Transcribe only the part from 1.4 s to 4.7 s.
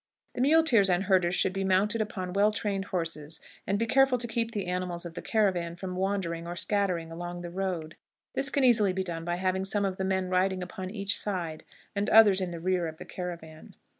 be mounted upon well trained horses, and be careful to keep the